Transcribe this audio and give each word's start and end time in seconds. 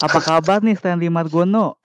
Apa 0.00 0.18
kabar 0.18 0.58
nih 0.60 0.74
Stanley 0.74 1.12
Margono? 1.12 1.76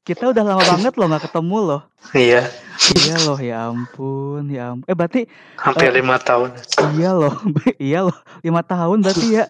Kita 0.00 0.32
udah 0.32 0.42
lama 0.42 0.64
banget 0.64 0.96
loh 0.96 1.06
nggak 1.06 1.28
ketemu 1.28 1.56
loh. 1.60 1.82
Iya, 2.16 2.48
Iya 2.96 3.16
loh, 3.22 3.36
ya 3.36 3.68
ampun, 3.68 4.48
ya 4.48 4.72
ampun. 4.72 4.88
Eh 4.88 4.96
berarti 4.96 5.20
hampir 5.60 5.92
Eh. 5.92 6.00
lima 6.00 6.16
tahun. 6.16 6.56
iya 6.96 7.10
loh, 7.12 7.34
iya 7.78 8.00
loh, 8.08 8.16
lima 8.40 8.64
tahun 8.64 9.04
berarti 9.04 9.26
ya. 9.36 9.44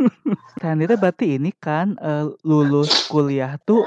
Stanley 0.58 0.90
itu 0.90 0.96
berarti 0.98 1.26
ini 1.38 1.54
kan 1.54 1.94
eh, 1.96 2.26
lulus 2.42 3.06
kuliah 3.06 3.54
tuh, 3.62 3.86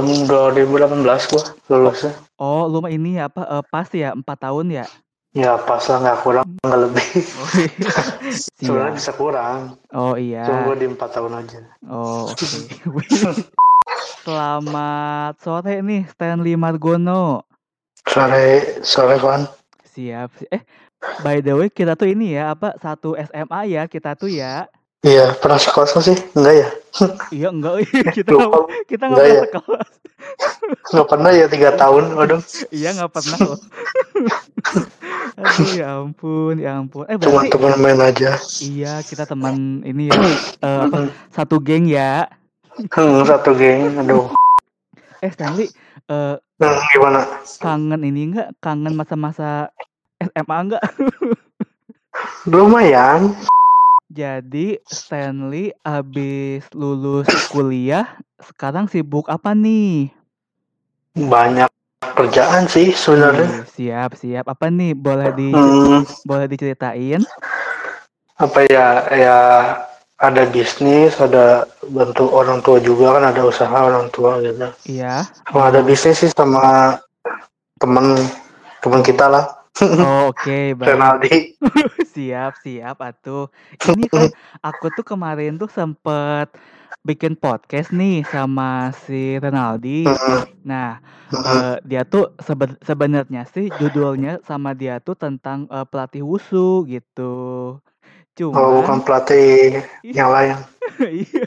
2018 0.00 1.04
gua 1.30 1.42
lulusnya. 1.68 2.12
oh 2.34 2.66
lu 2.66 2.82
ini 2.88 3.20
ya 3.20 3.28
apa 3.28 3.42
eh, 3.44 3.64
pas 3.68 3.86
ya 3.92 4.16
empat 4.16 4.38
tahun 4.40 4.72
ya? 4.72 4.84
Ya 5.34 5.58
pas 5.58 5.82
lah 5.90 5.98
nggak 5.98 6.18
kurang 6.22 6.46
nggak 6.62 6.80
lebih. 6.86 7.08
Oh 7.42 7.50
iya. 7.58 7.90
Sebenarnya 8.54 8.94
Siap. 8.94 8.98
bisa 9.02 9.12
kurang. 9.18 9.58
Oh 9.90 10.14
Cuma 10.14 10.22
iya. 10.22 10.46
gua 10.62 10.76
di 10.78 10.86
empat 10.86 11.10
tahun 11.10 11.42
aja. 11.42 11.58
Oh 11.90 12.30
oke. 12.30 12.46
Selamat 14.24 15.34
sore 15.42 15.82
nih 15.82 16.06
Stanley 16.06 16.54
Margono. 16.54 17.42
Sore 18.06 18.78
sore 18.86 19.18
kan. 19.18 19.50
Siap. 19.90 20.54
Eh, 20.54 20.62
by 21.26 21.42
the 21.42 21.58
way 21.58 21.66
kita 21.66 21.98
tuh 21.98 22.14
ini 22.14 22.38
ya 22.38 22.54
apa 22.54 22.78
satu 22.78 23.18
SMA 23.18 23.74
ya 23.74 23.90
kita 23.90 24.14
tuh 24.14 24.30
ya. 24.30 24.70
Iya 25.04 25.36
pernah 25.36 25.60
sekolah 25.60 26.00
sih? 26.00 26.16
Enggak 26.32 26.54
ya? 26.56 26.68
Iya 27.28 27.48
enggak 27.52 27.74
kita 28.16 28.30
Lupa. 28.30 28.58
kita 28.88 29.04
nggak 29.04 29.20
Enggak 29.20 29.28
pernah 29.28 29.36
ya? 29.36 29.44
sekelas. 29.44 29.88
Nggak 30.90 31.06
pernah 31.06 31.30
ya 31.30 31.46
tiga 31.46 31.70
tahun. 31.74 32.04
Waduh. 32.16 32.40
Iya 32.70 32.88
nggak 32.96 33.12
pernah 33.12 33.38
loh. 33.44 33.58
Aduh 35.34 35.68
ya 35.74 35.86
ampun 36.00 36.54
ya 36.56 36.70
ampun. 36.78 37.04
Eh 37.04 37.16
Cuma 37.18 37.42
berarti 37.42 37.52
teman 37.52 37.76
main 37.76 38.00
aja. 38.00 38.30
iya 38.62 39.02
kita 39.02 39.24
teman 39.24 39.82
ini 39.82 40.08
ya 40.08 40.16
eh, 40.62 40.80
apa, 40.88 40.98
satu 41.28 41.60
geng 41.60 41.84
ya. 41.84 42.24
Hmm, 42.90 43.22
satu 43.22 43.52
geng. 43.52 44.00
Aduh. 44.00 44.32
Eh 45.20 45.28
Stanley 45.28 45.68
eh, 46.08 46.36
Hmm, 46.54 46.78
gimana? 46.88 47.20
kangen 47.58 48.00
ini 48.00 48.30
enggak 48.30 48.54
kangen 48.56 48.94
masa-masa 48.94 49.68
SMA 50.16 50.56
enggak? 50.62 50.84
Lumayan. 52.48 53.34
Jadi 54.14 54.78
Stanley 54.86 55.74
abis 55.82 56.70
lulus 56.70 57.26
kuliah 57.50 58.06
sekarang 58.38 58.86
sibuk 58.86 59.26
apa 59.26 59.58
nih? 59.58 60.14
Banyak 61.18 61.66
kerjaan 62.14 62.70
sih 62.70 62.94
sebenarnya. 62.94 63.50
Wih, 63.50 63.66
siap 63.66 64.14
siap 64.14 64.46
apa 64.46 64.70
nih 64.70 64.94
boleh 64.94 65.34
di 65.34 65.50
Hmm, 65.50 66.06
boleh 66.22 66.46
diceritain? 66.46 67.26
apa 68.34 68.66
ya 68.66 68.86
ya 69.10 69.38
ada 70.18 70.42
bisnis 70.46 71.18
ada 71.18 71.66
bantu 71.86 72.30
orang 72.30 72.62
tua 72.62 72.78
juga 72.78 73.14
kan 73.14 73.30
ada 73.30 73.42
usaha 73.42 73.70
orang 73.70 74.10
tua 74.10 74.42
gitu 74.42 74.58
Iya. 74.90 75.22
sama 75.46 75.70
ada 75.70 75.82
bisnis 75.82 76.18
sih 76.18 76.30
sama 76.30 76.98
temen 77.78 78.14
temen 78.78 79.02
kita 79.02 79.26
lah 79.26 79.46
Oh, 79.82 80.30
oke 80.30 80.74
baik. 80.78 80.86
Renaldi 80.94 81.58
Siap, 82.14 82.52
siap 82.60 82.96
atuh. 83.02 83.50
Ini 83.82 84.06
kan 84.10 84.26
aku 84.62 84.90
tuh 84.94 85.04
kemarin 85.06 85.56
tuh 85.60 85.68
sempet 85.70 86.48
bikin 87.04 87.34
podcast 87.38 87.90
nih 87.94 88.22
sama 88.26 88.90
si 88.94 89.36
Renaldi. 89.40 90.14
Nah, 90.64 90.98
eh, 91.44 91.76
dia 91.86 92.02
tuh 92.06 92.32
sebe- 92.40 92.78
sebenarnya 92.84 93.42
sih 93.50 93.70
judulnya 93.74 94.40
sama 94.46 94.72
dia 94.76 94.98
tuh 95.02 95.16
tentang 95.18 95.66
eh, 95.72 95.86
pelatih 95.88 96.22
wusu 96.26 96.86
gitu. 96.88 97.32
oh 97.78 98.32
Cuman 98.36 98.64
bukan 98.70 98.98
pelatih 99.04 99.82
yang 100.12 100.30
lain 100.32 100.56
Iya. 101.00 101.44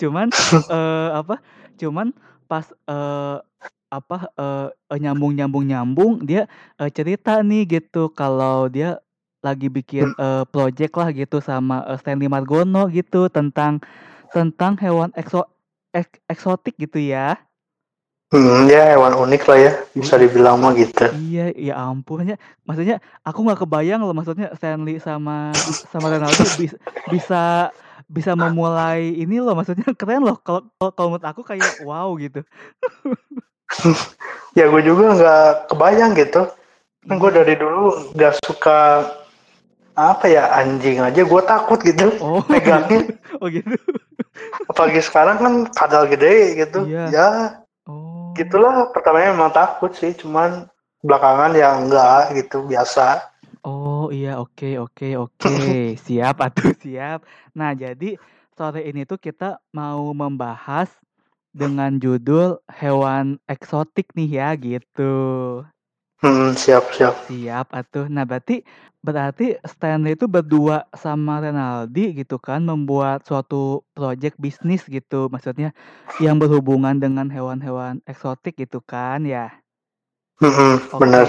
Cuman 0.00 0.28
eh, 0.72 1.08
apa? 1.14 1.40
Cuman 1.80 2.12
pas 2.48 2.66
eh, 2.88 3.36
apa 3.90 4.30
eh, 4.38 4.98
nyambung 5.02 5.32
nyambung 5.34 5.64
nyambung 5.66 6.12
dia 6.22 6.46
eh, 6.80 6.90
cerita 6.90 7.42
nih 7.42 7.62
gitu 7.80 8.10
kalau 8.14 8.70
dia 8.70 8.98
lagi 9.42 9.66
bikin 9.72 10.14
eh, 10.16 10.44
project 10.48 10.92
lah 11.00 11.08
gitu 11.12 11.38
sama 11.42 11.82
eh, 11.90 11.98
Stanley 12.00 12.30
Margono 12.30 12.86
gitu 12.88 13.26
tentang 13.30 13.82
tentang 14.34 14.78
hewan 14.78 15.10
ekso 15.18 15.46
ek- 15.92 16.22
eksotik 16.30 16.78
gitu 16.78 16.98
ya. 17.02 17.34
hmm, 18.32 18.70
ya 18.70 18.82
hewan 18.94 19.14
unik 19.18 19.42
lah 19.50 19.58
ya 19.58 19.72
bisa 19.94 20.14
dibilang 20.18 20.56
mah 20.62 20.72
gitu 20.74 21.06
Iya, 21.10 21.50
ya 21.58 21.74
ampun 21.90 22.22
ya. 22.22 22.36
Maksudnya 22.62 23.02
aku 23.26 23.38
nggak 23.42 23.60
kebayang 23.66 23.98
loh 24.06 24.14
maksudnya 24.14 24.54
Stanley 24.54 25.02
sama 25.02 25.58
sama 25.90 26.06
Ronaldo 26.06 26.46
bisa 26.54 26.78
bisa 27.02 27.36
bisa 28.06 28.32
memulai 28.38 29.10
ini 29.18 29.42
loh 29.42 29.58
maksudnya 29.58 29.90
keren 30.00 30.22
loh 30.22 30.38
kalau 30.38 30.62
kalau 30.94 31.08
menurut 31.18 31.26
aku 31.26 31.42
kayak 31.42 31.74
wow 31.82 32.14
gitu. 32.14 32.46
ya 34.58 34.66
gue 34.66 34.82
juga 34.82 35.14
nggak 35.14 35.44
kebayang 35.68 36.12
gitu 36.14 36.42
kan 37.00 37.16
gue 37.16 37.30
dari 37.32 37.54
dulu 37.54 38.12
nggak 38.12 38.34
suka 38.42 39.08
apa 39.92 40.26
ya 40.26 40.48
anjing 40.54 40.98
aja 40.98 41.20
gue 41.20 41.42
takut 41.42 41.78
gitu 41.78 42.12
Oh, 42.18 42.40
megangnya 42.52 43.04
gitu. 43.08 43.20
Oh 43.36 43.48
gitu. 43.48 43.74
apalagi 44.66 45.00
sekarang 45.00 45.36
kan 45.36 45.52
kadal 45.70 46.04
gede 46.06 46.58
gitu 46.58 46.86
Iya. 46.86 47.04
ya 47.10 47.28
Oh. 47.84 48.30
gitulah 48.32 48.86
pertamanya 48.90 49.34
memang 49.34 49.50
takut 49.50 49.90
sih 49.92 50.14
cuman 50.14 50.68
belakangan 51.00 51.52
ya 51.52 51.74
enggak 51.74 52.36
gitu 52.36 52.62
biasa 52.62 53.26
Oh 53.60 54.08
iya 54.08 54.38
oke 54.38 54.78
oke 54.78 55.08
oke 55.18 55.52
siap 55.98 56.40
atuh 56.40 56.72
siap. 56.76 57.28
Nah 57.52 57.72
jadi 57.72 58.16
sore 58.50 58.80
ini 58.82 59.04
tuh 59.04 59.16
kita 59.16 59.60
mau 59.70 60.12
membahas 60.12 60.88
dengan 61.54 61.98
judul 62.02 62.58
hewan 62.70 63.38
eksotik 63.50 64.12
nih 64.16 64.30
ya 64.38 64.48
gitu. 64.58 65.14
hmm, 66.22 66.56
siap 66.56 66.84
siap 66.94 67.16
Siap 67.26 67.66
atuh. 67.78 68.06
Nah, 68.14 68.24
berarti 68.28 68.62
berarti 69.06 69.44
Stanley 69.72 70.12
itu 70.18 70.26
berdua 70.30 70.76
sama 71.02 71.40
Renaldi 71.44 72.00
gitu 72.20 72.36
kan 72.46 72.60
membuat 72.70 73.18
suatu 73.28 73.84
project 73.96 74.36
bisnis 74.44 74.82
gitu. 74.88 75.28
Maksudnya 75.32 75.70
yang 76.24 76.36
berhubungan 76.42 76.96
dengan 77.02 77.26
hewan-hewan 77.30 78.02
eksotik 78.10 78.54
gitu 78.62 78.78
kan 78.84 79.22
ya. 79.26 79.62
Hmm, 80.40 80.78
Oke. 80.90 81.24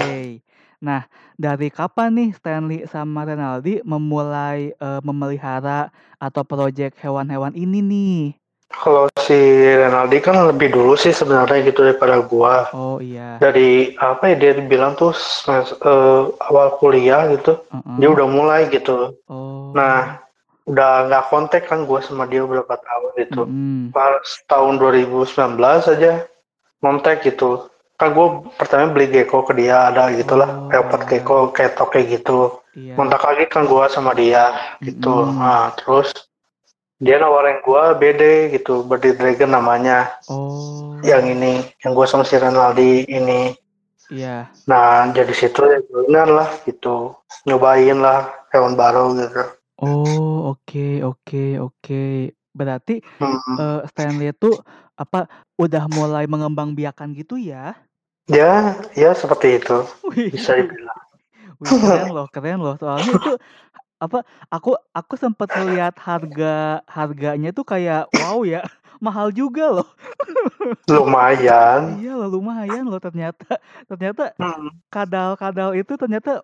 Nah, 0.82 1.06
dari 1.38 1.70
kapan 1.70 2.10
nih 2.18 2.30
Stanley 2.38 2.78
sama 2.90 3.22
Renaldi 3.28 3.78
memulai 3.86 4.74
eh, 4.74 5.00
memelihara 5.06 5.94
atau 6.18 6.42
project 6.42 6.98
hewan-hewan 7.02 7.54
ini 7.54 7.78
nih? 7.78 8.41
Kalau 8.74 9.06
si 9.18 9.36
Renaldi 9.72 10.18
kan 10.18 10.48
lebih 10.48 10.70
dulu 10.70 10.94
sih 10.94 11.10
sebenarnya 11.10 11.62
gitu 11.64 11.82
daripada 11.82 12.18
gua 12.20 12.66
Oh 12.72 12.98
iya. 12.98 13.36
dari 13.36 13.92
apa 13.94 14.28
ya 14.28 14.36
dia 14.36 14.52
bilang 14.58 14.94
tuh 14.94 15.12
eh, 15.48 16.22
awal 16.42 16.76
kuliah 16.76 17.28
gitu 17.30 17.60
Heeh. 17.68 17.96
dia 17.98 18.08
udah 18.08 18.26
mulai 18.26 18.66
gitu 18.66 19.16
Oh. 19.26 19.70
nah 19.72 20.20
udah 20.62 21.10
nggak 21.10 21.24
kontak 21.26 21.62
kan 21.66 21.84
gua 21.84 21.98
sama 22.00 22.24
dia 22.24 22.42
beberapa 22.42 22.74
tahun 22.74 23.10
gitu 23.18 23.42
Mm-mm. 23.44 23.90
pas 23.90 24.22
tahun 24.46 24.78
2019 24.78 25.58
aja 25.88 26.12
kontak 26.78 27.22
gitu 27.22 27.66
kan 27.94 28.10
gue 28.10 28.26
pertama 28.58 28.90
beli 28.90 29.06
gecko 29.06 29.46
ke 29.46 29.54
dia 29.54 29.86
ada 29.90 30.10
gitulah 30.10 30.50
Oh, 30.50 30.66
iya. 30.66 31.06
gecko 31.06 31.54
kayak 31.54 32.06
gitu 32.10 32.58
Iya. 32.72 32.96
kontak 32.96 33.20
lagi 33.20 33.44
kan 33.46 33.68
gua 33.68 33.86
sama 33.86 34.10
dia 34.12 34.50
gitu 34.80 35.12
Mm-mm. 35.28 35.38
nah 35.38 35.70
terus 35.76 36.10
dia 37.02 37.18
nawarin 37.18 37.58
gua 37.66 37.98
BD 37.98 38.54
gitu 38.54 38.86
Birdie 38.86 39.18
Dragon 39.18 39.50
namanya 39.50 40.14
Oh. 40.30 40.94
yang 41.02 41.26
ini 41.26 41.66
yang 41.82 41.92
gua 41.92 42.06
sama 42.06 42.22
si 42.22 42.38
Renaldi 42.38 43.02
ini 43.10 43.58
Iya. 44.06 44.46
nah 44.70 45.10
jadi 45.10 45.34
situ 45.34 45.58
ya 45.66 45.82
benar 45.90 46.28
lah 46.30 46.48
gitu 46.62 47.18
nyobain 47.42 47.98
lah 47.98 48.30
hewan 48.54 48.78
baru 48.78 49.18
gitu 49.18 49.42
Oh, 49.82 50.54
oke, 50.54 51.02
oke, 51.02 51.58
oke. 51.58 52.04
Berarti 52.54 53.02
Hmm. 53.18 53.40
eh, 53.58 53.80
Stanley 53.90 54.30
itu 54.30 54.54
apa 54.94 55.26
udah 55.58 55.90
mulai 55.90 56.30
mengembangbiakan 56.30 57.10
gitu 57.18 57.34
ya? 57.34 57.74
ya 58.30 58.78
ya 58.94 59.10
seperti 59.10 59.58
itu 59.58 59.82
Wih, 60.06 60.30
bisa 60.30 60.54
dibilang 60.54 61.02
wih, 61.58 61.66
keren 61.74 62.08
loh, 62.14 62.26
keren 62.30 62.58
loh. 62.62 62.78
Soalnya 62.78 63.18
itu 63.18 63.32
apa? 64.02 64.26
Aku 64.50 64.74
aku 64.90 65.14
sempat 65.14 65.54
lihat 65.54 65.94
harga 66.02 66.82
harganya 66.90 67.54
tuh 67.54 67.62
kayak 67.62 68.10
wow 68.10 68.42
ya, 68.42 68.66
mahal 69.04 69.30
juga 69.30 69.70
loh. 69.70 69.88
lumayan 70.90 72.02
Iya 72.02 72.18
loh, 72.18 72.28
lumayan 72.42 72.90
loh 72.90 72.98
ternyata. 72.98 73.62
Ternyata 73.86 74.34
Hmm. 74.42 74.74
kadal-kadal 74.90 75.78
itu 75.78 75.94
ternyata 75.94 76.42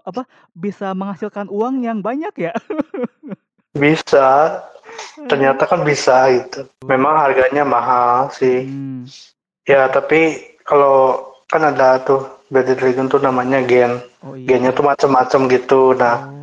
apa 0.00 0.24
bisa 0.56 0.96
menghasilkan 0.96 1.52
uang 1.52 1.84
yang 1.84 2.00
banyak 2.00 2.32
ya. 2.48 2.52
bisa 3.76 4.62
ternyata 5.26 5.66
kan 5.66 5.82
bisa 5.82 6.30
gitu 6.30 6.70
memang 6.86 7.18
harganya 7.18 7.66
mahal 7.66 8.30
sih 8.30 8.64
Hmm. 8.64 9.04
Ya, 9.64 9.88
tapi 9.88 10.44
kalau 10.60 11.24
kan 11.48 11.64
ada 11.64 11.96
tuh 12.04 12.28
Birdie 12.52 12.76
Dragon 12.76 13.08
tuh 13.08 13.16
namanya 13.16 13.64
gen. 13.64 13.96
Oh 14.20 14.36
iya. 14.36 14.44
Gennya 14.60 14.76
tuh 14.76 14.84
macam-macam 14.84 15.40
gitu. 15.48 15.96
Nah, 15.96 16.28
Oh. 16.28 16.33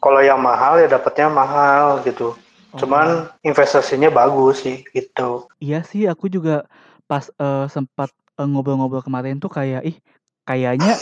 Kalau 0.00 0.20
yang 0.24 0.40
mahal 0.40 0.80
ya 0.80 0.88
dapatnya 0.88 1.28
mahal 1.28 2.00
gitu. 2.02 2.34
Cuman 2.76 3.26
investasinya 3.42 4.08
bagus 4.08 4.62
sih 4.62 4.86
gitu. 4.94 5.50
Iya 5.58 5.82
sih, 5.82 6.06
aku 6.06 6.30
juga 6.30 6.64
pas 7.10 7.26
uh, 7.42 7.66
sempat 7.66 8.14
uh, 8.38 8.46
ngobrol-ngobrol 8.46 9.02
kemarin 9.02 9.42
tuh 9.42 9.50
kayak 9.50 9.82
ih 9.82 9.98
kayaknya 10.46 10.94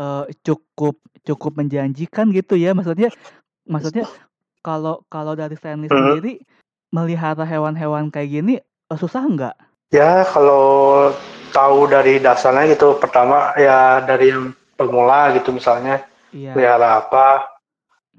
uh, 0.00 0.24
cukup 0.40 0.96
cukup 1.28 1.60
menjanjikan 1.60 2.32
gitu 2.32 2.56
ya. 2.56 2.72
Maksudnya 2.72 3.12
maksudnya 3.68 4.08
kalau 4.64 5.04
kalau 5.12 5.36
dari 5.36 5.54
Stanley 5.60 5.92
Hmm. 5.92 6.16
sendiri 6.16 6.40
melihara 6.90 7.44
hewan-hewan 7.44 8.08
kayak 8.08 8.40
gini 8.40 8.54
uh, 8.88 8.96
susah 8.96 9.22
nggak? 9.28 9.56
Ya 9.92 10.24
kalau 10.24 11.10
tahu 11.52 11.90
dari 11.90 12.16
dasarnya 12.22 12.72
gitu, 12.72 12.96
pertama 12.96 13.52
ya 13.58 14.00
dari 14.06 14.32
yang 14.32 14.56
pemula 14.78 15.34
gitu 15.36 15.52
misalnya 15.52 16.00
Iya. 16.32 16.54
pelihara 16.54 17.02
apa, 17.04 17.49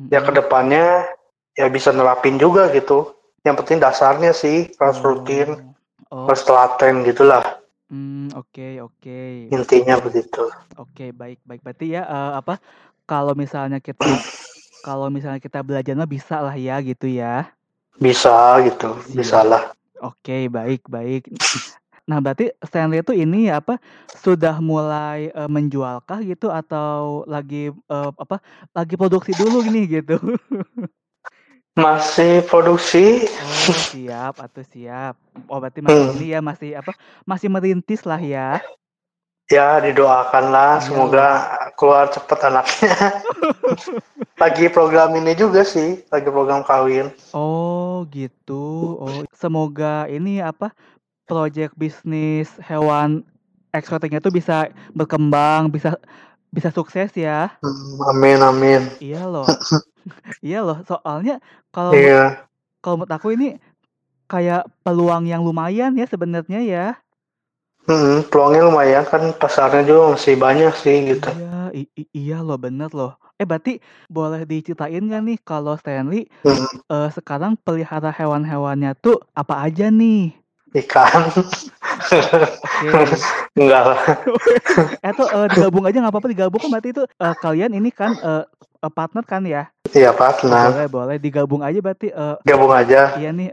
ya 0.09 0.23
ke 0.23 0.31
depannya 0.33 1.05
ya 1.53 1.67
bisa 1.69 1.91
nerapin 1.93 2.39
juga 2.41 2.71
gitu. 2.73 3.13
Yang 3.45 3.55
penting 3.65 3.77
dasarnya 3.83 4.31
sih 4.33 4.69
harus 4.79 4.97
rutin, 5.03 5.57
Oh, 6.11 6.27
harus 6.27 6.41
telaten 6.43 7.07
gitulah 7.07 7.43
hmm, 7.87 8.35
oke 8.35 8.67
oke 8.83 9.19
intinya 9.51 9.95
begitu. 9.99 10.43
oke 10.75 11.05
baik 11.15 11.39
baik 11.47 11.61
berarti 11.63 11.95
ya 11.95 12.03
eh, 12.03 12.31
apa 12.39 12.59
kalau 13.07 13.31
misalnya 13.35 13.79
kita 13.79 14.03
kalau 14.87 15.07
misalnya 15.11 15.39
kita 15.39 15.61
belajar 15.61 15.93
mah 15.93 16.09
bisa 16.09 16.41
lah 16.41 16.55
ya 16.57 16.79
gitu 16.81 17.07
ya. 17.07 17.51
Bisa 18.01 18.57
gitu, 18.65 18.97
Siap. 19.05 19.13
bisa 19.13 19.39
lah. 19.45 19.63
Oke, 20.01 20.49
baik, 20.49 20.89
baik. 20.89 21.29
Nah, 22.03 22.17
berarti 22.17 22.49
Stanley 22.59 22.99
itu 22.99 23.13
ini 23.13 23.47
apa 23.47 23.77
sudah 24.13 24.57
mulai 24.59 25.29
eh, 25.29 25.49
menjualkah 25.49 26.19
gitu 26.21 26.49
atau 26.49 27.21
lagi 27.25 27.69
eh, 27.69 28.09
apa 28.13 28.41
lagi 28.71 28.95
produksi 28.95 29.31
dulu 29.33 29.61
gini 29.61 29.85
gitu? 29.87 30.17
Masih 31.71 32.43
produksi, 32.43 33.23
Oh, 33.31 33.71
siap 33.87 34.43
atau 34.43 34.59
siap. 34.61 35.15
Oh, 35.47 35.55
berarti 35.55 35.79
masih 35.79 36.03
Hmm. 36.03 36.15
ini 36.19 36.27
ya 36.35 36.39
masih 36.43 36.75
apa? 36.75 36.91
Masih 37.23 37.47
merintis 37.47 38.03
lah 38.03 38.19
ya. 38.19 38.59
ya 39.47 39.79
didoakanlah 39.79 40.79
Iya. 40.79 40.83
semoga 40.83 41.27
keluar 41.75 42.07
cepet 42.07 42.39
anaknya. 42.39 42.95
lagi 44.43 44.67
program 44.67 45.11
ini 45.13 45.35
juga 45.35 45.63
sih, 45.63 46.03
lagi 46.07 46.27
program 46.27 46.63
kawin. 46.63 47.11
Oh, 47.31 48.03
gitu. 48.11 48.95
Oh, 48.95 49.23
semoga 49.31 50.07
ini 50.07 50.39
apa 50.39 50.71
project 51.31 51.71
bisnis 51.79 52.51
hewan 52.59 53.23
eksotiknya 53.71 54.19
itu 54.19 54.31
bisa 54.35 54.67
berkembang, 54.91 55.71
bisa 55.71 55.95
bisa 56.51 56.67
sukses 56.75 57.15
ya. 57.15 57.55
Hmm, 57.63 58.03
Amin 58.11 58.39
amin. 58.43 58.81
Iya 58.99 59.23
loh. 59.31 59.47
Iya 60.43 60.59
loh, 60.65 60.77
soalnya 60.89 61.37
kalau 61.71 61.93
Iya. 61.95 62.49
kalau 62.83 62.95
menurut 62.99 63.13
aku 63.13 63.27
ini 63.37 63.47
kayak 64.27 64.65
peluang 64.83 65.29
yang 65.29 65.45
lumayan 65.45 65.93
ya 65.95 66.05
sebenarnya 66.09 66.59
ya. 66.65 66.85
Hmm, 67.85 68.21
peluangnya 68.29 68.61
lumayan 68.69 69.05
kan 69.09 69.33
pasarnya 69.41 69.81
juga 69.85 70.13
masih 70.17 70.35
banyak 70.37 70.73
sih 70.77 70.95
gitu. 71.13 71.29
Iya, 71.29 71.73
iya 72.13 72.37
loh, 72.45 72.57
bener 72.57 72.89
loh. 72.93 73.17
Eh, 73.41 73.45
berarti 73.45 73.81
boleh 74.09 74.45
diceritain 74.45 75.01
nggak 75.01 75.21
nih 75.25 75.37
kalau 75.41 75.73
Stanley 75.77 76.29
Hmm, 76.45 76.65
eh, 76.89 77.09
sekarang 77.13 77.57
pelihara 77.57 78.09
hewan-hewannya 78.13 78.93
tuh 79.01 79.17
apa 79.37 79.65
aja 79.65 79.89
nih? 79.89 80.40
Ikan 80.71 81.27
enggak 83.59 83.83
lah. 83.91 83.99
Tuh 85.11 85.27
eh, 85.27 85.47
digabung 85.51 85.83
aja 85.83 85.97
nggak 85.99 86.13
apa-apa 86.15 86.29
digabung 86.31 86.61
kan 86.63 86.69
berarti 86.71 86.89
itu 86.95 87.03
eh, 87.03 87.35
kalian 87.35 87.71
ini 87.75 87.89
kan 87.91 88.15
eh, 88.15 88.43
partner 88.91 89.23
kan 89.27 89.43
ya? 89.43 89.67
Iya 89.91 90.15
partner. 90.15 90.71
Boleh, 90.71 90.87
boleh 90.87 91.17
digabung 91.19 91.61
aja 91.61 91.79
berarti 91.83 92.07
eh, 92.09 92.35
Gabung 92.47 92.71
aja. 92.71 93.19
iya 93.19 93.35
nih 93.35 93.51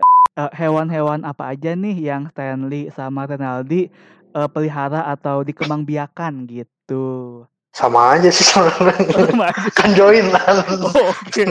hewan-hewan 0.55 1.27
apa 1.27 1.51
aja 1.51 1.75
nih 1.75 1.99
yang 1.99 2.31
Stanley 2.31 2.95
sama 2.95 3.27
Renaldi 3.27 3.91
eh, 4.33 4.49
pelihara 4.55 5.03
atau 5.11 5.43
dikembangbiakan 5.43 6.47
gitu. 6.47 7.43
Sama 7.75 8.15
aja 8.17 8.31
sih 8.31 8.47
sebenarnya. 8.47 8.95
Sama 9.29 9.51
kan 9.75 9.91
joinan. 9.99 10.57
Oh, 10.83 11.11
Oke. 11.11 11.43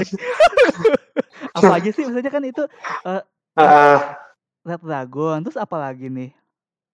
apa 1.58 1.72
aja 1.78 1.90
sih 1.94 2.04
maksudnya 2.08 2.32
kan 2.32 2.44
itu 2.44 2.64
eh, 3.06 3.22
Heeh. 3.58 3.98
Red 4.68 4.84
Dragon 4.84 5.40
terus 5.42 5.56
apa 5.56 5.80
lagi 5.80 6.12
nih? 6.12 6.32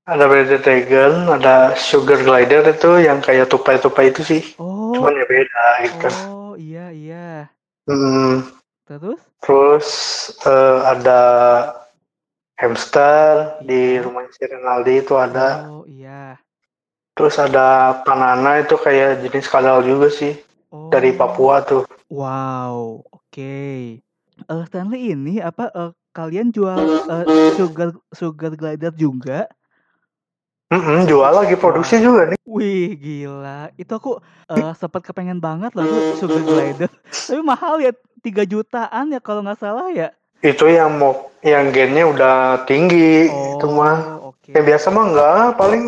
ada 0.04 0.28
Bearded 0.28 0.68
Dragon, 0.68 1.31
ada 1.31 1.80
Sugar 1.80 2.20
Glider 2.20 2.60
itu 2.68 3.00
yang 3.00 3.24
kayak 3.24 3.48
tupai-tupai 3.48 4.12
itu 4.12 4.20
sih. 4.22 4.44
Oh, 4.60 4.92
Cuman 4.92 5.16
ya 5.16 5.24
beda 5.24 5.64
gitu. 5.88 6.08
oh 6.28 6.54
iya 6.60 6.92
iya. 6.92 7.48
Hmm, 7.88 8.44
Terus? 8.84 9.20
terus 9.40 9.88
eh, 10.44 10.78
ada 10.84 11.22
hamster 12.60 13.58
di 13.64 13.98
rumah 14.00 14.28
si 14.31 14.44
Renaldi 14.44 15.00
itu 15.00 15.16
ada. 15.16 15.72
Oh 15.72 15.88
iya. 15.88 16.36
Terus 17.16 17.40
ada 17.40 17.96
Panana 18.04 18.60
itu 18.60 18.76
kayak 18.76 19.24
jenis 19.24 19.48
kadal 19.48 19.84
juga 19.84 20.12
sih 20.12 20.36
Oh. 20.68 20.90
dari 20.90 21.14
Papua 21.14 21.62
tuh. 21.62 21.86
Wow, 22.10 23.06
oke. 23.08 23.56
Eh 24.44 24.64
Stanley 24.68 25.14
ini 25.14 25.38
apa 25.38 25.69
eh, 25.72 25.92
kalian 26.13 26.54
jual 26.54 26.77
eh, 27.10 27.25
sugar 27.57 27.89
sugar 28.13 28.54
glider 28.54 28.94
juga? 28.94 29.50
Mm-mm, 30.74 31.06
jual 31.06 31.30
lagi 31.30 31.54
produksi 31.54 32.01
juga 32.01 32.33
nih. 32.33 32.39
Wih, 32.50 32.98
gila. 32.98 33.69
Itu 33.77 33.94
aku 33.94 34.12
eh, 34.50 34.74
sempat 34.74 35.06
kepengen 35.06 35.38
banget 35.38 35.74
loh 35.77 35.86
tuh 35.86 36.18
sugar 36.18 36.42
glider. 36.42 36.89
Tapi 37.30 37.42
mahal 37.45 37.77
ya, 37.77 37.92
3 38.25 38.42
jutaan 38.45 39.13
ya 39.13 39.19
kalau 39.21 39.45
nggak 39.45 39.60
salah 39.62 39.89
ya. 39.94 40.10
Itu 40.42 40.65
yang 40.68 40.98
mau 40.98 41.30
yang 41.45 41.69
gennya 41.71 42.04
udah 42.10 42.36
tinggi 42.66 43.30
itu 43.30 43.66
mah. 43.69 43.98
Oh, 44.18 44.33
oke. 44.33 44.51
Yang 44.51 44.66
biasa 44.74 44.86
mah 44.89 45.04
enggak, 45.07 45.45
paling 45.56 45.83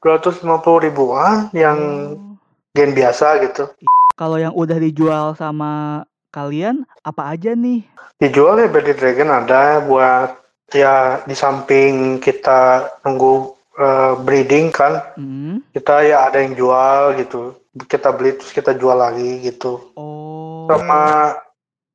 250 0.00 0.78
ribuan 0.86 1.50
yang 1.50 1.78
Oh. 2.14 2.34
gen 2.76 2.92
biasa 2.94 3.40
gitu. 3.42 3.68
Kalau 4.16 4.38
yang 4.40 4.54
udah 4.56 4.78
dijual 4.80 5.36
sama 5.36 6.04
kalian 6.36 6.84
apa 7.00 7.32
aja 7.32 7.56
nih? 7.56 7.80
Dijual 8.20 8.60
ya 8.60 8.68
Bearded 8.68 9.00
Dragon 9.00 9.32
ada 9.32 9.80
buat 9.80 10.36
ya 10.76 11.24
di 11.24 11.32
samping 11.32 12.20
kita 12.20 12.84
nunggu 13.00 13.56
eh, 13.76 14.14
breeding 14.20 14.68
kan, 14.72 15.00
Hmm. 15.16 15.64
kita 15.72 16.04
ya 16.04 16.28
ada 16.28 16.44
yang 16.44 16.52
jual 16.52 17.16
gitu. 17.16 17.56
Kita 17.76 18.12
beli 18.12 18.36
terus 18.36 18.52
kita 18.52 18.76
jual 18.76 18.96
lagi 18.96 19.40
gitu. 19.44 19.92
Oh. 19.96 20.64
Sama 20.68 21.32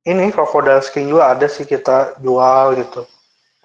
ini 0.06 0.30
crocodile 0.34 0.82
skin 0.82 1.10
juga 1.10 1.34
ada 1.34 1.46
sih 1.50 1.66
kita 1.66 2.18
jual 2.22 2.78
gitu. 2.78 3.06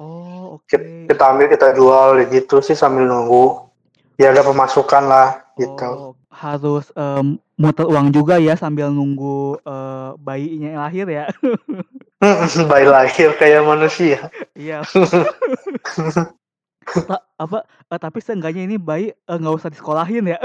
Oh, 0.00 0.60
oke. 0.60 0.68
Kita, 0.68 1.12
kita 1.12 1.24
ambil 1.28 1.46
kita 1.48 1.68
jual 1.76 2.20
gitu 2.28 2.60
sih 2.60 2.76
sambil 2.76 3.08
nunggu. 3.08 3.64
Ya 4.16 4.32
ada 4.32 4.40
pemasukan 4.40 5.04
lah 5.04 5.45
gitu. 5.56 5.88
Oh, 5.88 6.12
harus 6.28 6.92
em, 6.92 7.40
muter 7.56 7.88
uang 7.88 8.12
juga 8.12 8.36
ya 8.36 8.54
sambil 8.54 8.92
nunggu 8.92 9.56
eh, 9.64 10.10
bayinya 10.20 10.68
yang 10.68 10.82
lahir 10.84 11.06
ya. 11.08 11.24
Bayi 12.72 12.88
lahir 12.88 13.36
kayak 13.36 13.64
manusia. 13.64 14.32
Iya. 14.56 14.80
Ta- 16.86 17.26
apa 17.36 17.66
eh, 17.66 17.98
tapi 18.00 18.22
seenggaknya 18.22 18.62
ini 18.64 18.76
bayi 18.78 19.12
eh, 19.12 19.36
nggak 19.36 19.56
usah 19.58 19.68
disekolahin 19.68 20.32
ya. 20.32 20.38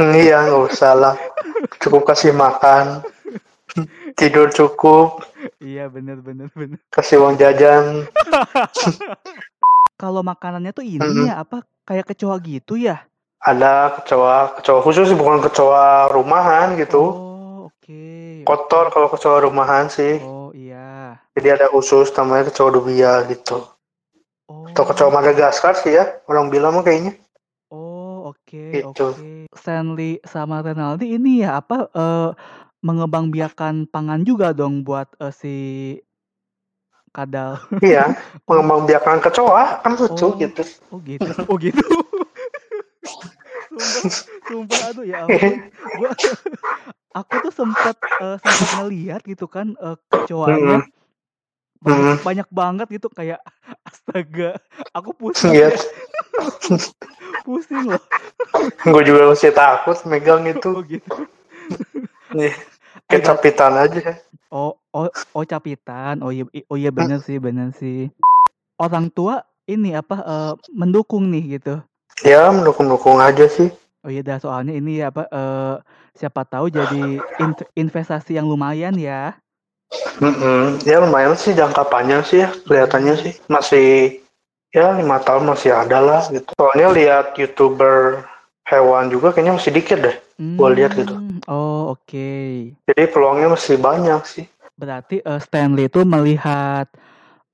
Iya 0.00 0.48
nggak 0.48 0.62
usah 0.72 0.92
lah. 0.96 1.14
Cukup 1.78 2.08
kasih 2.10 2.34
makan. 2.34 3.04
Tidur 4.18 4.52
cukup. 4.52 5.24
iya 5.62 5.86
bener 5.88 6.20
bener 6.20 6.50
bener. 6.52 6.78
Kasih 6.90 7.22
uang 7.22 7.38
jajan. 7.38 8.04
Kalau 10.02 10.26
makanannya 10.26 10.74
tuh 10.74 10.82
ini 10.82 10.98
Mm-mm. 10.98 11.30
ya 11.30 11.46
apa 11.46 11.62
kayak 11.86 12.10
kecoa 12.10 12.36
gitu 12.42 12.74
ya? 12.74 13.06
Ada 13.42 13.98
kecoa, 13.98 14.54
kecoa 14.54 14.80
khusus 14.86 15.10
sih, 15.10 15.18
bukan 15.18 15.42
kecoa 15.42 16.06
rumahan 16.14 16.78
gitu. 16.78 17.02
Oh 17.02 17.66
oke. 17.66 18.46
Kotor 18.46 18.94
kalau 18.94 19.10
kecoa 19.10 19.42
rumahan 19.42 19.90
sih. 19.90 20.22
Oh 20.22 20.54
iya. 20.54 21.18
Jadi 21.34 21.48
ada 21.50 21.66
khusus 21.66 22.14
namanya 22.14 22.54
kecoa 22.54 22.70
dubia 22.70 23.26
gitu. 23.26 23.66
Oh. 24.46 24.70
Atau 24.70 24.86
kecoa 24.86 25.10
Madagaskar 25.10 25.74
sih 25.74 25.90
ya, 25.90 26.22
orang 26.30 26.54
bilang 26.54 26.78
mah 26.78 26.86
kayaknya. 26.86 27.18
Oh 27.66 28.30
oke 28.30 28.62
Gitu. 28.78 28.86
oke. 29.10 29.50
Stanley 29.50 30.22
sama 30.22 30.62
Renaldi 30.62 31.18
ini 31.18 31.42
ya 31.42 31.58
apa 31.58 31.90
eh, 31.90 32.30
mengembangbiakan 32.78 33.90
pangan 33.90 34.22
juga 34.22 34.54
dong 34.54 34.86
buat 34.86 35.10
eh, 35.18 35.34
si 35.34 35.54
kadal. 37.10 37.58
Iya, 37.82 38.14
mengembangbiakan 38.48 39.18
kecoa 39.18 39.82
kan 39.82 39.92
lucu 39.98 40.30
Oh. 40.30 40.38
gitu. 40.38 40.62
Oh 40.94 40.98
gitu. 41.02 41.30
Oh 41.50 41.58
gitu. 41.58 41.82
Sumpah, 44.44 44.80
aduh 44.90 45.04
ya 45.04 45.16
ampun. 45.22 45.56
Gua 45.98 46.08
aku 47.20 47.34
tuh 47.40 47.52
sempat 47.52 47.94
eh, 47.98 48.36
sempat 48.40 48.68
ngeliat 48.72 49.20
gitu 49.24 49.46
kan 49.46 49.74
eh, 49.76 49.96
kecoanya. 50.08 50.82
Banyak, 51.82 52.14
Mm. 52.14 52.16
banyak 52.22 52.48
banget 52.48 52.86
gitu 52.94 53.10
kayak 53.10 53.42
astaga. 53.88 54.54
Aku 54.94 55.10
pusing. 55.12 55.50
Iya, 55.50 55.74
ya. 55.74 55.78
pusing 57.46 57.90
loh. 57.90 57.98
gue 58.84 59.02
juga 59.02 59.26
masih 59.26 59.50
takut 59.50 59.98
megang 60.06 60.46
itu. 60.46 60.70
Oh 60.70 60.82
gitu. 60.86 61.26
Nih, 62.30 62.48
Eh, 62.48 62.54
ber- 63.10 63.18
kecapitan 63.18 63.74
aja. 63.76 64.14
oh 64.48 64.78
Oh 64.92 65.08
oh 65.32 65.42
capitan. 65.42 66.22
Oh 66.22 66.30
iya 66.30 66.44
oh 66.68 66.76
iya 66.76 66.92
Hmm. 66.92 66.98
bener 67.02 67.18
sih 67.18 67.40
bener 67.40 67.74
sih. 67.74 68.12
Orang 68.76 69.10
tua 69.10 69.40
ini 69.64 69.96
apa, 69.96 70.20
eee, 70.20 70.52
mendukung 70.70 71.32
nih 71.32 71.56
gitu? 71.58 71.80
Ya 72.22 72.46
mendukung-dukung 72.52 73.18
aja 73.18 73.48
sih. 73.48 73.72
Oh 74.02 74.10
iya 74.10 74.18
dah 74.26 74.34
soalnya 74.42 74.74
ini 74.74 74.98
ya 74.98 75.14
apa, 75.14 75.30
eee, 75.30 75.74
siapa 76.18 76.42
tahu 76.42 76.66
jadi 76.74 77.22
inve 77.38 77.62
investasi 77.78 78.34
yang 78.34 78.50
lumayan 78.50 78.98
ya. 78.98 79.38
Mhm, 80.18 80.82
ya 80.82 80.98
lumayan 80.98 81.38
sih 81.38 81.54
jangka 81.54 81.86
panjang 81.86 82.26
sih 82.26 82.42
ya 82.42 82.50
kelihatannya 82.66 83.14
sih. 83.22 83.32
Masih 83.46 84.18
ya 84.74 84.90
5 84.98 85.22
tahun 85.22 85.46
masih 85.46 85.70
ada 85.70 86.02
lah 86.02 86.26
gitu. 86.34 86.50
Soalnya 86.58 86.90
lihat 86.90 87.38
YouTuber 87.38 88.26
hewan 88.66 89.06
juga 89.06 89.30
kayaknya 89.30 89.54
masih 89.62 89.70
dikit 89.70 89.98
deh. 90.02 90.16
Gua 90.58 90.74
lihat 90.74 90.98
gitu. 90.98 91.14
Oh 91.46 91.94
oke. 91.94 92.34
Jadi 92.90 93.02
peluangnya 93.06 93.54
masih 93.54 93.78
banyak 93.78 94.22
sih. 94.26 94.50
Berarti, 94.74 95.22
eee, 95.22 95.38
Stanley 95.38 95.86
itu 95.86 96.02
melihat, 96.02 96.90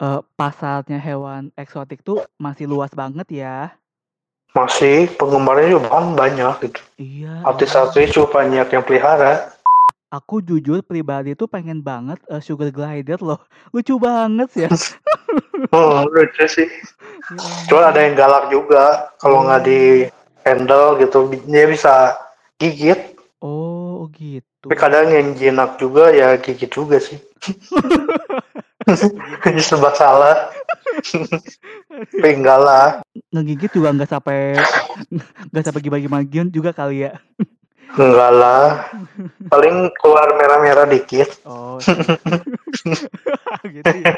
eee, 0.00 0.20
pasarnya 0.32 0.96
hewan 0.96 1.52
eksotik 1.60 2.00
tuh 2.00 2.24
masih 2.40 2.64
luas 2.64 2.88
banget 2.96 3.28
ya? 3.44 3.76
Masih, 4.56 5.12
penggemarnya 5.14 5.76
juga 5.76 5.88
kan 5.92 6.16
banyak 6.16 6.54
gitu. 6.64 6.80
Iya, 6.98 7.44
Artis-artis 7.44 8.16
juga 8.16 8.42
banyak 8.42 8.66
yang 8.72 8.82
pelihara. 8.82 9.52
Aku 10.08 10.40
jujur 10.40 10.80
pribadi 10.80 11.36
tuh 11.36 11.44
pengen 11.44 11.84
banget, 11.84 12.16
eee, 12.32 12.40
sugar 12.40 12.72
glider 12.72 13.20
loh. 13.20 13.44
Lucu 13.76 14.00
banget 14.00 14.48
ya. 14.56 14.70
Heeh, 14.72 16.00
lucu 16.16 16.44
sih. 16.48 16.64
Ya 16.64 17.68
Cuma 17.68 17.92
ada 17.92 18.00
yang 18.00 18.16
galak 18.16 18.48
juga 18.48 19.12
kalau 19.20 19.44
nggak 19.44 19.60
Oh. 19.60 19.66
di-handle 19.68 20.88
gitu, 20.96 21.18
dia 21.44 21.64
bisa 21.68 22.16
gigit. 22.56 23.20
Oh, 23.44 24.08
gitu. 24.16 24.64
Tapi 24.64 24.74
kadang 24.74 25.12
yang 25.12 25.36
jinak 25.36 25.76
juga 25.76 26.08
ya 26.10 26.40
gigit 26.40 26.72
juga 26.72 26.96
sih. 26.98 27.20
Ya? 28.88 29.60
Serba 29.60 29.92
salah. 29.92 30.48
Tapi 32.18 32.28
enggak 32.34 32.58
lah. 32.60 32.88
Ngegigit 33.32 33.70
juga 33.72 33.94
nggak 33.94 34.10
sampai 34.10 34.58
nggak 35.50 35.64
sampai 35.64 35.80
gimana-gimana 35.82 36.24
juga 36.50 36.70
kali 36.74 37.06
ya? 37.08 37.12
Enggak 37.96 38.32
lah. 38.34 38.62
Paling 39.48 39.88
keluar 40.02 40.28
merah-merah 40.36 40.86
dikit. 40.90 41.40
Oh, 41.48 41.80
gitu 43.74 43.96
ya. 44.04 44.14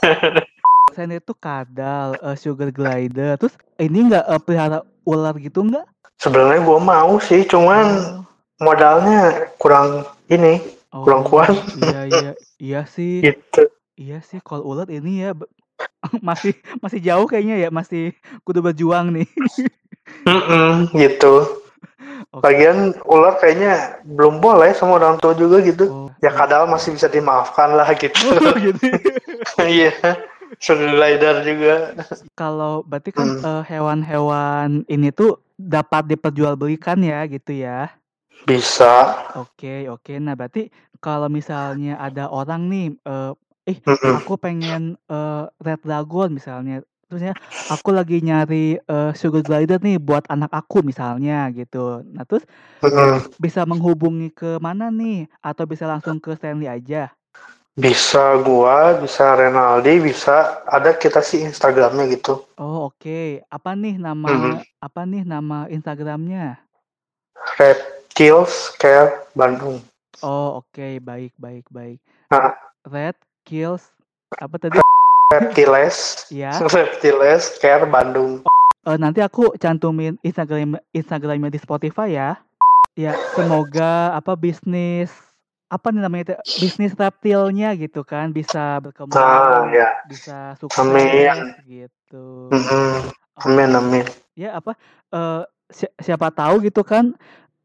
Selain 0.90 1.22
itu 1.22 1.32
kadal, 1.38 2.18
eee, 2.18 2.34
sugar 2.34 2.74
glider, 2.74 3.38
terus 3.38 3.54
ini 3.78 4.10
nggak, 4.10 4.26
eee, 4.26 4.40
pelihara 4.42 4.82
ular 5.06 5.38
gitu 5.38 5.62
nggak? 5.62 5.86
Sebenarnya 6.18 6.66
gua 6.66 6.78
mau 6.82 7.12
sih, 7.22 7.46
cuman 7.46 7.86
Oh. 7.86 8.26
modalnya 8.58 9.48
kurang 9.56 10.02
ini, 10.26 10.58
kurang 10.90 11.22
Oh, 11.22 11.30
kuat. 11.30 11.54
iya 11.78 12.00
iya. 12.10 12.30
Iya 12.58 12.80
sih. 12.90 13.22
Gitu. 13.22 13.70
Iya 13.94 14.18
sih 14.24 14.40
kalau 14.42 14.66
ular 14.66 14.88
ini 14.90 15.22
ya 15.22 15.30
masih 16.28 16.52
masih 16.80 17.00
jauh 17.00 17.26
kayaknya 17.28 17.56
ya, 17.66 17.68
masih 17.72 18.12
kudu 18.44 18.60
berjuang 18.64 19.12
nih. 19.14 19.28
Mhm, 20.26 20.94
gitu. 20.96 21.44
Oke. 22.34 22.42
Lagian 22.46 22.94
ular 23.08 23.40
kayaknya 23.40 24.00
belum 24.06 24.38
boleh 24.38 24.70
sama 24.76 25.00
orang 25.00 25.16
tua 25.18 25.32
juga 25.34 25.58
gitu. 25.64 25.84
Oh, 25.90 26.08
Ya 26.20 26.30
kadal 26.30 26.68
masih 26.68 26.92
bisa 26.94 27.08
dimaafkan 27.08 27.72
lah 27.74 27.88
gitu. 27.96 28.16
Oh, 28.44 28.54
gitu 28.60 28.84
ya? 28.92 29.00
Iya. 29.64 29.92
Glider 30.60 31.40
juga. 31.46 31.74
Kalau 32.36 32.84
berarti 32.84 33.10
kan, 33.16 33.40
Hmm. 33.40 33.40
eee, 33.40 33.62
hewan-hewan 33.70 34.84
ini 34.92 35.08
tuh 35.10 35.40
dapat 35.56 36.10
diperjualbelikan 36.10 37.00
ya, 37.00 37.24
gitu 37.28 37.54
ya? 37.56 37.88
Bisa. 38.44 39.16
Oke 39.36 39.88
oke. 39.88 40.16
Nah 40.20 40.36
berarti 40.36 40.68
kalau 41.00 41.28
misalnya 41.32 41.96
ada 41.96 42.28
orang 42.28 42.68
nih, 42.68 42.86
eee, 43.00 43.32
"Ih 43.70 43.78
Mhm. 43.86 44.18
aku 44.18 44.34
pengen, 44.40 44.98
eee, 45.10 45.44
red 45.62 45.80
dragon," 45.86 46.28
misalnya, 46.34 46.82
terusnya, 47.08 47.34
"Aku 47.70 47.94
lagi 47.94 48.18
nyari, 48.24 48.78
eee, 48.82 49.10
sugar 49.18 49.42
glider 49.46 49.78
nih 49.82 49.98
buat 50.02 50.26
anak 50.30 50.50
aku," 50.52 50.82
misalnya 50.84 51.48
gitu. 51.54 52.02
Nah 52.10 52.24
terus 52.26 52.44
bisa 53.40 53.64
menghubungi 53.68 54.30
ke 54.34 54.58
mana 54.62 54.90
nih? 54.92 55.26
Atau 55.44 55.64
bisa 55.70 55.86
langsung 55.88 56.18
ke 56.22 56.34
Stanley 56.36 56.68
aja? 56.70 57.12
Bisa 57.78 58.36
gua, 58.42 58.98
bisa 58.98 59.32
Renaldi, 59.38 60.02
bisa 60.02 60.60
ada 60.68 60.90
kita 60.98 61.22
sih 61.22 61.40
Instagramnya 61.46 62.10
gitu. 62.10 62.44
Oh 62.58 62.90
oke. 62.90 63.44
Apa 63.52 63.70
nih 63.78 63.94
nama 64.00 64.58
apa 64.82 65.00
nih 65.06 65.22
nama 65.22 65.70
Instagramnya? 65.70 66.58
Reptiles 67.58 68.74
Care 68.78 69.22
Bandung. 69.38 69.80
Oh 70.22 70.60
oke. 70.60 70.98
Baik 71.00 71.32
baik 71.38 71.64
baik. 71.70 71.98
Heeh. 72.32 72.52
Red 72.88 73.16
Kills 73.44 73.92
apa 74.38 74.56
tadi? 74.60 74.78
Reptiles 75.30 76.26
Iya. 76.34 76.58
Reptiles 76.74 77.58
Care 77.62 77.86
Bandung. 77.86 78.42
Eee, 78.86 78.96
nanti 78.98 79.20
aku 79.20 79.52
cantumin 79.60 80.16
Instagram 80.24 80.80
Instagram-nya 80.90 81.52
di 81.52 81.60
Spotify 81.60 82.08
ya. 82.16 82.30
Ya 82.98 83.14
semoga 83.38 84.16
apa 84.18 84.34
bisnis 84.34 85.14
apa 85.70 85.94
nih 85.94 86.02
namanya 86.02 86.42
bisnis 86.58 86.98
reptilnya 86.98 87.70
gitu 87.78 88.02
kan 88.02 88.34
bisa 88.34 88.82
berkembang, 88.82 89.70
ya. 89.70 89.86
bisa 90.10 90.58
Amin. 90.74 91.30
sukses 91.30 91.62
gitu. 91.62 92.50
Mhm. 92.50 93.14
Amin 93.46 93.70
amin. 93.78 94.06
Ya 94.34 94.58
apa, 94.58 94.74
eee, 95.14 95.46
sia 95.70 95.88
siapa 96.02 96.34
tahu 96.34 96.66
gitu 96.66 96.82
kan 96.82 97.14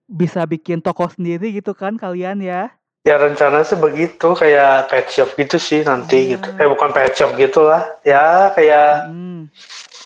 bisa 0.05 0.45
bikin 0.45 0.85
toko 0.85 1.09
sendiri 1.09 1.49
gitu 1.49 1.73
kan 1.73 1.97
kalian 1.97 2.45
ya? 2.45 2.69
Ya 3.05 3.21
rencana 3.21 3.61
sih 3.61 3.77
begitu, 3.77 4.33
kayak 4.33 4.89
pet 4.89 5.05
shop 5.13 5.37
gitu 5.37 5.61
sih 5.61 5.85
nanti 5.85 6.33
gitu. 6.33 6.49
Iya. 6.57 6.65
Eh 6.65 6.67
bukan 6.73 6.89
pet 6.89 7.13
shop 7.13 7.37
gitulah, 7.37 7.85
ya 8.01 8.49
kayak 8.57 9.13
Mhm. 9.13 9.45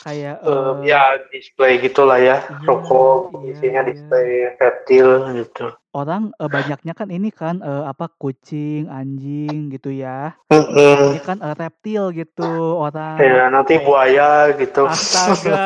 Kayak, 0.09 0.41
eh, 0.41 0.49
eee 0.49 0.89
ya 0.89 1.01
display 1.29 1.77
gitulah 1.85 2.17
ya, 2.17 2.41
Iya 2.41 2.65
toko 2.65 3.29
iya 3.45 3.53
isinya 3.53 3.81
iya. 3.85 3.89
display 3.93 4.29
reptil 4.57 5.09
gitu. 5.37 5.65
Orang, 5.93 6.33
eee, 6.41 6.49
banyaknya 6.49 6.93
kan 6.97 7.13
ini 7.13 7.29
kan, 7.29 7.61
eee, 7.61 7.83
apa, 7.85 8.09
kucing, 8.17 8.89
anjing 8.89 9.69
gitu 9.69 9.93
ya. 9.93 10.33
Mhm. 10.49 11.13
Ini 11.13 11.19
kan, 11.21 11.37
eee, 11.45 11.53
reptil 11.61 12.09
gitu 12.17 12.49
orang. 12.81 13.21
Ya 13.21 13.53
nanti 13.53 13.77
buaya 13.85 14.49
gitu. 14.57 14.89
Astaga 14.89 15.61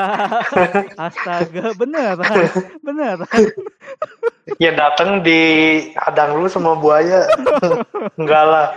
astaga, 1.08 1.72
beneran 1.72 2.28
beneran? 2.84 3.44
Ya 4.60 4.76
datang 4.76 5.24
dihadang 5.24 6.36
dulu 6.36 6.52
sama 6.52 6.76
buaya. 6.76 7.32
Enggak 8.20 8.44
lah, 8.44 8.68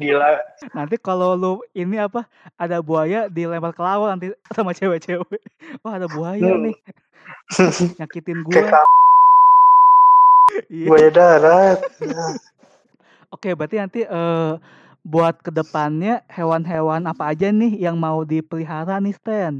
gila. 0.00 0.40
Nanti 0.72 0.96
kalau 0.98 1.34
lu 1.36 1.52
ini 1.76 2.00
apa, 2.00 2.24
ada 2.56 2.80
buaya 2.80 3.28
dilempar 3.28 3.72
ke 3.76 3.82
laut 3.84 4.08
nanti 4.10 4.32
sama 4.54 4.72
cewek-cewek. 4.72 5.42
"Wah 5.84 5.98
ada 5.98 6.06
buaya 6.08 6.54
Hmm. 6.56 6.70
nih." 6.70 6.76
Nyakitin 8.00 8.40
gua. 8.44 8.84
Iya. 10.70 10.88
buaya 10.90 11.10
darat. 11.10 11.78
Nah, 12.04 12.32
Oke 13.34 13.50
berarti 13.58 13.76
nanti, 13.82 14.00
eee, 14.06 14.52
buat 15.02 15.42
ke 15.42 15.50
depannya 15.50 16.22
hewan-hewan 16.30 17.02
apa 17.10 17.34
aja 17.34 17.50
nih 17.50 17.76
yang 17.82 17.98
mau 17.98 18.22
dipelihara 18.22 19.02
nih 19.02 19.14
Stan? 19.18 19.54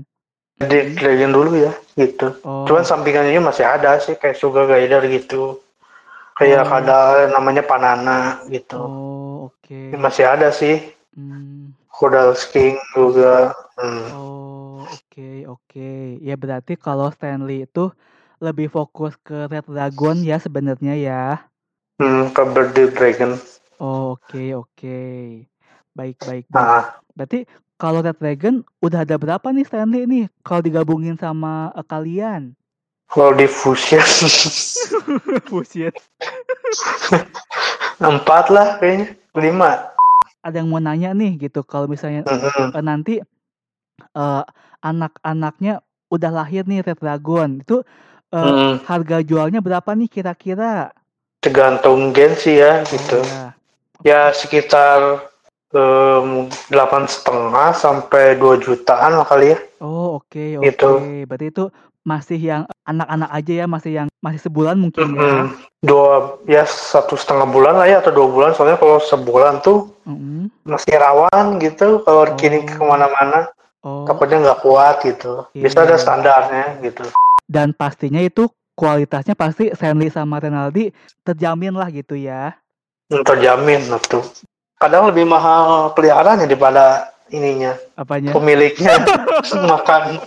Di-dragon 0.63 1.35
dulu 1.35 1.59
ya, 1.59 1.75
gitu. 1.99 2.39
Cuman 2.65 2.85
Oh. 2.85 2.87
sampingannya 2.87 3.43
masih 3.43 3.67
ada 3.67 3.99
sih 3.99 4.15
kayak 4.15 4.39
sugar 4.39 4.71
glider 4.71 5.03
gitu. 5.11 5.59
Kayak 6.39 6.71
Oh. 6.71 6.79
ada 6.79 6.99
namanya 7.35 7.63
panana 7.67 8.39
gitu. 8.49 8.79
Oh 8.79 9.24
oke. 9.51 9.97
Masih 9.97 10.25
ada 10.29 10.49
sih. 10.55 10.95
Caudal 11.95 12.35
king 12.51 12.77
juga. 12.93 13.55
Hmm. 13.79 14.07
Oh 14.13 14.83
oke 14.83 15.29
oke. 15.49 16.21
Ya 16.21 16.35
berarti 16.35 16.75
kalau 16.77 17.09
Stanley 17.15 17.65
itu 17.65 17.95
lebih 18.43 18.69
fokus 18.69 19.15
ke 19.23 19.47
red 19.49 19.65
dragon 19.65 20.21
ya 20.21 20.37
sebenarnya 20.37 20.95
ya? 20.99 21.25
Hmm, 21.97 22.35
ke 22.35 22.43
bearded 22.51 22.93
dragon. 22.99 23.39
Oh 23.79 24.19
oke 24.19 24.43
oke. 24.59 25.01
Baik 25.95 26.19
baik 26.21 26.45
baik. 26.51 26.67
Heeh. 26.67 26.85
Berarti 27.15 27.39
kalau 27.79 28.03
red 28.03 28.19
dragon 28.19 28.67
udah 28.83 29.07
ada 29.07 29.17
berapa 29.17 29.47
nih 29.55 29.65
Stanley 29.65 30.03
nih 30.05 30.25
kalau 30.43 30.61
digabungin 30.61 31.17
sama, 31.17 31.71
eee, 31.73 31.87
kalian? 31.87 32.43
Kalau 33.09 33.33
di 33.39 33.47
fusion 33.47 34.03
Buset. 35.49 35.95
4 38.01 38.51
lah 38.51 38.79
kayaknya, 38.83 39.15
5. 39.39 39.71
Ada 40.45 40.61
yang 40.61 40.69
mau 40.69 40.81
nanya 40.83 41.15
nih 41.17 41.49
gitu 41.49 41.65
kalau 41.65 41.89
misalnya, 41.89 42.27
Mhm. 42.29 42.75
eee, 42.75 42.83
nanti, 42.85 43.15
eee, 44.17 44.43
anak-anaknya 44.85 45.81
udah 46.13 46.31
lahir 46.33 46.65
nih 46.69 46.85
red 46.85 46.99
dragon 47.01 47.63
itu, 47.65 47.83
eee, 48.35 48.43
Mhm. 48.45 48.75
harga 48.89 49.19
jualnya 49.25 49.61
berapa 49.65 49.91
nih 49.97 50.09
kira-kira? 50.11 50.93
Tergantung 51.45 52.13
gen 52.17 52.33
sih 52.37 52.61
ya 52.61 52.83
Oh 52.83 52.89
gitu. 52.89 53.21
iya. 53.25 53.45
Ya 54.05 54.21
sekitar, 54.37 55.29
mmm, 55.75 56.47
8,5 56.71 57.27
sampai 57.75 58.39
2 58.39 58.63
jutaan 58.63 59.19
lah 59.19 59.27
kali 59.27 59.53
ya. 59.53 59.59
Oh 59.83 60.23
oke 60.23 60.63
Gitu. 60.63 60.87
oke. 60.87 61.27
Berarti 61.27 61.47
itu 61.51 61.65
masih 62.05 62.39
yang 62.39 62.63
anak-anak 62.85 63.31
aja 63.33 63.53
ya, 63.65 63.67
masih 63.67 63.93
yang 63.93 64.09
masih 64.21 64.41
sebulan 64.41 64.77
mungkin 64.77 65.11
Mm-mm. 65.11 65.19
ya. 65.19 65.45
Dua 65.83 66.13
ya 66.47 66.65
satu 66.65 67.17
setengah 67.17 67.45
bulan 67.45 67.77
lah 67.77 67.89
ya 67.89 68.01
atau 68.01 68.13
dua 68.13 68.29
bulan 68.29 68.51
soalnya 68.55 68.79
kalau 68.79 69.01
sebulan 69.01 69.61
tuh 69.61 69.93
Mm-mm. 70.07 70.49
masih 70.65 70.95
rawan 70.97 71.59
gitu 71.61 72.01
kalau 72.07 72.25
Oh. 72.25 72.37
kini 72.39 72.63
ke 72.65 72.79
mana-mana 72.81 73.51
Oh, 73.85 74.09
takutnya 74.09 74.41
nggak 74.41 74.61
kuat 74.65 75.05
gitu. 75.05 75.45
Iya, 75.53 75.69
Bisa 75.69 75.85
ada 75.85 76.01
standarnya 76.01 76.81
gitu. 76.81 77.05
dan 77.45 77.77
pastinya 77.77 78.17
itu 78.17 78.49
kualitasnya 78.73 79.37
pasti 79.37 79.69
Stanley 79.77 80.09
sama 80.09 80.41
Renaldi 80.41 80.89
terjamin 81.21 81.77
lah 81.77 81.93
gitu 81.93 82.17
ya. 82.17 82.57
Terjamin 83.13 83.85
tuh. 84.09 84.25
Kadang 84.85 85.09
lebih 85.09 85.25
mahal 85.25 85.97
peliharaannya 85.97 86.45
daripada 86.45 87.09
ininya 87.33 87.73
Apanya? 87.97 88.37
pemiliknya 88.37 89.01
makan 89.73 90.21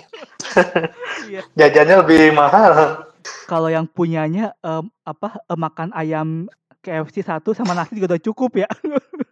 Iya. 1.29 1.45
jajannya 1.53 2.01
lebih 2.01 2.33
mahal. 2.33 3.05
Kalau 3.45 3.69
yang 3.69 3.85
punyanya 3.85 4.57
em, 4.59 4.89
apa 5.05 5.37
em, 5.45 5.59
makan 5.61 5.93
ayam 5.93 6.49
KFC 6.81 7.21
satu 7.21 7.53
sama 7.53 7.77
nasi 7.77 8.01
juga 8.01 8.17
udah 8.17 8.23
cukup 8.25 8.65
ya. 8.65 8.69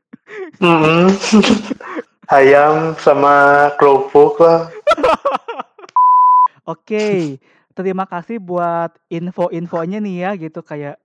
Mm-mm. 0.61 1.09
Ayam 2.29 2.93
sama 2.95 3.33
kerupuk 3.81 4.37
lah. 4.37 4.69
Oke, 6.69 7.37
terima 7.73 8.05
kasih 8.05 8.37
buat 8.37 8.93
info-infonya 9.07 9.97
nih 9.97 10.15
ya 10.21 10.31
gitu 10.37 10.61
kayak 10.61 11.01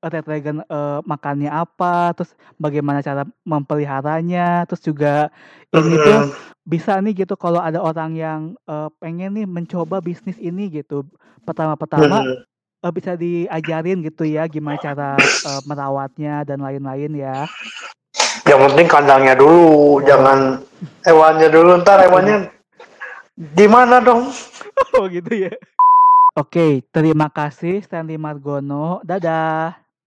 Red 0.00 0.24
Dragon 0.24 0.64
eh, 0.64 1.00
makannya 1.04 1.52
apa, 1.52 2.16
terus 2.16 2.32
bagaimana 2.56 3.04
cara 3.04 3.28
mempeliharanya, 3.44 4.64
terus 4.64 4.80
juga 4.80 5.28
ini 5.76 5.96
tuh 6.00 6.32
bisa 6.64 6.96
nih 7.00 7.24
gitu 7.24 7.36
kalau 7.36 7.60
ada 7.60 7.80
orang 7.80 8.16
yang 8.16 8.40
eh, 8.64 8.88
pengen 8.96 9.36
nih 9.36 9.46
mencoba 9.48 10.00
bisnis 10.00 10.40
ini 10.40 10.72
gitu. 10.72 11.04
Pertama-pertama 11.44 12.24
eh, 12.80 12.92
bisa 12.92 13.12
diajarin 13.16 14.00
gitu 14.00 14.24
ya 14.24 14.48
gimana 14.48 14.80
cara 14.80 15.20
eh, 15.20 15.60
merawatnya 15.68 16.48
dan 16.48 16.64
lain-lain 16.64 17.12
ya. 17.12 17.44
Yang 18.48 18.60
penting 18.72 18.88
kandangnya 18.88 19.36
dulu, 19.36 20.00
jangan 20.08 20.64
hewannya 21.04 21.48
dulu. 21.52 21.70
Ntar 21.84 22.08
hewannya 22.08 22.48
di 23.58 23.66
mana 23.68 24.00
dong? 24.00 24.32
Oh 24.96 25.04
gitu 25.12 25.48
ya. 25.48 25.52
Oke, 26.38 26.86
terima 26.94 27.26
kasih 27.34 27.82
Stanley 27.82 28.14
Margono. 28.14 29.02
Dadah. 29.02 29.87